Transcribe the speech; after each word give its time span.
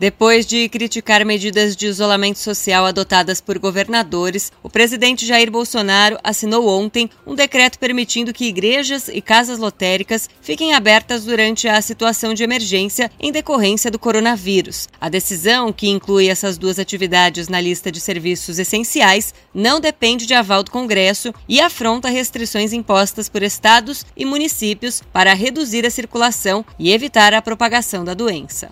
Depois 0.00 0.46
de 0.46 0.66
criticar 0.70 1.26
medidas 1.26 1.76
de 1.76 1.86
isolamento 1.86 2.38
social 2.38 2.86
adotadas 2.86 3.38
por 3.38 3.58
governadores, 3.58 4.50
o 4.62 4.70
presidente 4.70 5.26
Jair 5.26 5.50
Bolsonaro 5.50 6.16
assinou 6.24 6.66
ontem 6.66 7.10
um 7.26 7.34
decreto 7.34 7.78
permitindo 7.78 8.32
que 8.32 8.46
igrejas 8.46 9.08
e 9.08 9.20
casas 9.20 9.58
lotéricas 9.58 10.26
fiquem 10.40 10.72
abertas 10.72 11.26
durante 11.26 11.68
a 11.68 11.78
situação 11.82 12.32
de 12.32 12.42
emergência 12.42 13.10
em 13.20 13.30
decorrência 13.30 13.90
do 13.90 13.98
coronavírus. 13.98 14.88
A 14.98 15.10
decisão, 15.10 15.70
que 15.70 15.90
inclui 15.90 16.28
essas 16.28 16.56
duas 16.56 16.78
atividades 16.78 17.46
na 17.46 17.60
lista 17.60 17.92
de 17.92 18.00
serviços 18.00 18.58
essenciais, 18.58 19.34
não 19.52 19.78
depende 19.78 20.24
de 20.24 20.32
aval 20.32 20.62
do 20.62 20.70
Congresso 20.70 21.30
e 21.46 21.60
afronta 21.60 22.08
restrições 22.08 22.72
impostas 22.72 23.28
por 23.28 23.42
estados 23.42 24.06
e 24.16 24.24
municípios 24.24 25.02
para 25.12 25.34
reduzir 25.34 25.84
a 25.84 25.90
circulação 25.90 26.64
e 26.78 26.90
evitar 26.90 27.34
a 27.34 27.42
propagação 27.42 28.02
da 28.02 28.14
doença. 28.14 28.70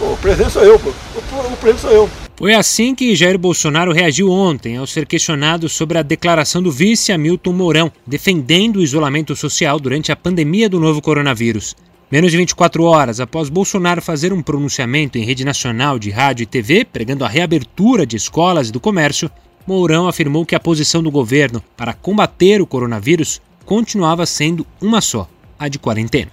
O 0.00 0.16
presidente 0.18 0.52
sou 0.52 0.62
eu, 0.62 0.78
pô. 0.78 0.90
O, 0.90 1.52
o 1.52 1.56
presidente 1.56 1.80
sou 1.80 1.90
eu. 1.90 2.10
Foi 2.36 2.52
assim 2.52 2.94
que 2.94 3.16
Jair 3.16 3.38
Bolsonaro 3.38 3.92
reagiu 3.92 4.30
ontem 4.30 4.76
ao 4.76 4.86
ser 4.86 5.06
questionado 5.06 5.70
sobre 5.70 5.96
a 5.96 6.02
declaração 6.02 6.62
do 6.62 6.70
vice 6.70 7.10
Hamilton 7.10 7.52
Mourão, 7.52 7.92
defendendo 8.06 8.76
o 8.76 8.82
isolamento 8.82 9.34
social 9.34 9.80
durante 9.80 10.12
a 10.12 10.16
pandemia 10.16 10.68
do 10.68 10.78
novo 10.78 11.00
coronavírus. 11.00 11.74
Menos 12.12 12.30
de 12.30 12.36
24 12.36 12.84
horas 12.84 13.20
após 13.20 13.48
Bolsonaro 13.48 14.02
fazer 14.02 14.34
um 14.34 14.42
pronunciamento 14.42 15.16
em 15.16 15.24
rede 15.24 15.44
nacional 15.44 15.98
de 15.98 16.10
rádio 16.10 16.44
e 16.44 16.46
TV 16.46 16.84
pregando 16.84 17.24
a 17.24 17.28
reabertura 17.28 18.06
de 18.06 18.16
escolas 18.16 18.68
e 18.68 18.72
do 18.72 18.78
comércio, 18.78 19.30
Mourão 19.66 20.06
afirmou 20.06 20.44
que 20.44 20.54
a 20.54 20.60
posição 20.60 21.02
do 21.02 21.10
governo 21.10 21.62
para 21.74 21.94
combater 21.94 22.60
o 22.60 22.66
coronavírus 22.66 23.40
continuava 23.64 24.26
sendo 24.26 24.64
uma 24.80 25.00
só: 25.00 25.26
a 25.58 25.68
de 25.68 25.78
quarentena. 25.78 26.30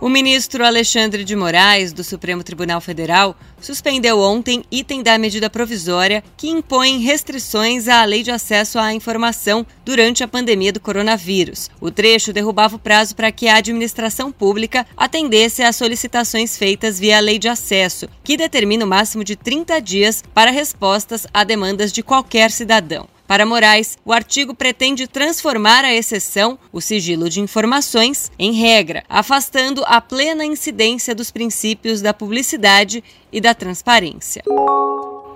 O 0.00 0.08
ministro 0.08 0.64
Alexandre 0.64 1.22
de 1.24 1.36
Moraes, 1.36 1.92
do 1.92 2.02
Supremo 2.02 2.42
Tribunal 2.42 2.80
Federal, 2.80 3.36
suspendeu 3.60 4.18
ontem 4.18 4.64
item 4.70 5.02
da 5.02 5.18
medida 5.18 5.50
provisória 5.50 6.24
que 6.38 6.48
impõe 6.48 7.00
restrições 7.00 7.86
à 7.86 8.02
lei 8.06 8.22
de 8.22 8.30
acesso 8.30 8.78
à 8.78 8.94
informação 8.94 9.66
durante 9.84 10.24
a 10.24 10.28
pandemia 10.28 10.72
do 10.72 10.80
coronavírus. 10.80 11.68
O 11.78 11.90
trecho 11.90 12.32
derrubava 12.32 12.76
o 12.76 12.78
prazo 12.78 13.14
para 13.14 13.30
que 13.30 13.46
a 13.46 13.56
administração 13.56 14.32
pública 14.32 14.86
atendesse 14.96 15.62
às 15.62 15.76
solicitações 15.76 16.56
feitas 16.56 16.98
via 16.98 17.20
lei 17.20 17.38
de 17.38 17.48
acesso, 17.48 18.08
que 18.24 18.38
determina 18.38 18.86
o 18.86 18.88
máximo 18.88 19.22
de 19.22 19.36
30 19.36 19.82
dias 19.82 20.24
para 20.32 20.50
respostas 20.50 21.26
a 21.34 21.44
demandas 21.44 21.92
de 21.92 22.02
qualquer 22.02 22.50
cidadão. 22.50 23.06
Para 23.30 23.46
Moraes, 23.46 23.96
o 24.04 24.12
artigo 24.12 24.52
pretende 24.52 25.06
transformar 25.06 25.84
a 25.84 25.94
exceção, 25.94 26.58
o 26.72 26.80
sigilo 26.80 27.30
de 27.30 27.38
informações, 27.38 28.28
em 28.36 28.50
regra, 28.54 29.04
afastando 29.08 29.84
a 29.86 30.00
plena 30.00 30.44
incidência 30.44 31.14
dos 31.14 31.30
princípios 31.30 32.02
da 32.02 32.12
publicidade 32.12 33.04
e 33.32 33.40
da 33.40 33.54
transparência. 33.54 34.42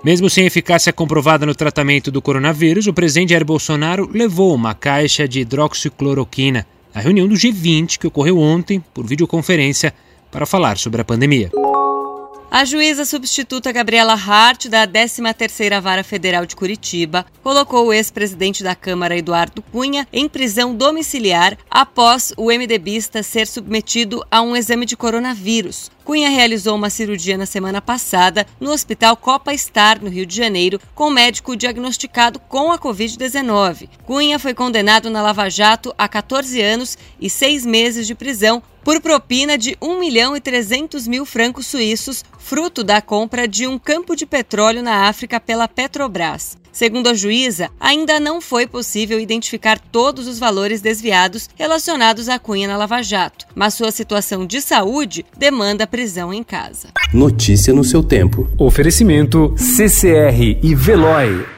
Mesmo 0.03 0.29
sem 0.29 0.45
eficácia 0.45 0.91
comprovada 0.91 1.45
no 1.45 1.55
tratamento 1.55 2.11
do 2.11 2.21
coronavírus, 2.21 2.85
o 2.85 2.93
presidente 2.93 3.29
Jair 3.29 3.45
Bolsonaro 3.45 4.09
levou 4.13 4.53
uma 4.53 4.75
caixa 4.75 5.25
de 5.25 5.39
hidroxicloroquina 5.39 6.67
à 6.93 6.99
reunião 6.99 7.29
do 7.29 7.35
G20 7.35 7.97
que 7.97 8.07
ocorreu 8.07 8.37
ontem 8.37 8.83
por 8.93 9.07
videoconferência 9.07 9.93
para 10.29 10.45
falar 10.45 10.77
sobre 10.77 10.99
a 10.99 11.05
pandemia. 11.05 11.49
A 12.57 12.63
juíza 12.63 13.03
substituta 13.03 13.69
Gabriela 13.69 14.13
Hart, 14.13 14.67
da 14.69 14.87
13ª 14.87 15.81
Vara 15.81 16.05
Federal 16.05 16.45
de 16.45 16.55
Curitiba, 16.55 17.25
colocou 17.43 17.87
o 17.87 17.91
ex-presidente 17.91 18.63
da 18.63 18.73
Câmara, 18.73 19.17
Eduardo 19.17 19.61
Cunha, 19.61 20.07
em 20.13 20.29
prisão 20.29 20.73
domiciliar 20.73 21.57
após 21.69 22.31
o 22.37 22.45
MDBista 22.45 23.21
ser 23.21 23.45
submetido 23.45 24.25
a 24.31 24.41
um 24.41 24.55
exame 24.55 24.85
de 24.85 24.95
coronavírus. 24.95 25.91
Cunha 26.05 26.29
realizou 26.29 26.75
uma 26.75 26.91
cirurgia 26.91 27.35
na 27.35 27.47
semana 27.47 27.81
passada 27.81 28.45
no 28.59 28.71
Hospital 28.71 29.17
Copa 29.17 29.57
Star, 29.57 29.99
no 29.99 30.07
Rio 30.07 30.23
de 30.23 30.35
Janeiro, 30.35 30.79
com 30.93 31.09
médico 31.09 31.55
diagnosticado 31.55 32.37
com 32.37 32.71
a 32.71 32.77
Covid-19. 32.77 33.89
Cunha 34.05 34.37
foi 34.37 34.53
condenado 34.53 35.09
na 35.09 35.23
Lava 35.23 35.49
Jato 35.49 35.95
a 35.97 36.07
14 36.07 36.61
anos 36.61 36.95
e 37.19 37.27
6 37.27 37.65
meses 37.65 38.05
de 38.05 38.13
prisão 38.13 38.61
por 38.83 39.01
propina 39.01 39.57
de 39.57 39.75
1 39.81 39.99
milhão 39.99 40.37
e 40.37 40.39
300 40.39 41.07
mil 41.07 41.25
francos 41.25 41.65
suíços, 41.65 42.23
fruto 42.37 42.83
da 42.83 43.01
compra 43.01 43.47
de 43.47 43.65
um 43.65 43.79
campo 43.79 44.15
de 44.15 44.27
petróleo 44.27 44.83
na 44.83 45.07
África 45.07 45.39
pela 45.39 45.67
Petrobras. 45.67 46.55
Segundo 46.75 47.07
a 47.07 47.13
juíza, 47.13 47.69
ainda 47.79 48.19
não 48.19 48.41
foi 48.41 48.67
possível 48.67 49.17
identificar 49.17 49.79
todos 49.79 50.27
os 50.27 50.37
valores 50.37 50.81
desviados 50.81 51.49
relacionados 51.55 52.27
à 52.27 52.37
Cunha 52.37 52.67
na 52.67 52.75
Lava 52.75 53.01
Jato, 53.01 53.45
mas 53.55 53.75
sua 53.75 53.91
situação 53.91 54.45
de 54.45 54.59
saúde 54.59 55.25
demanda 55.37 55.87
prisão 55.87 56.33
em 56.33 56.43
casa. 56.43 56.89
Notícia 57.13 57.73
no 57.73 57.85
seu 57.85 58.03
tempo. 58.03 58.49
Oferecimento 58.59 59.55
CCR 59.55 60.59
e 60.61 60.75
Veloy. 60.75 61.54